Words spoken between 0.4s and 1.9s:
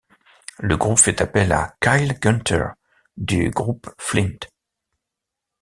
Le groupe fait appel à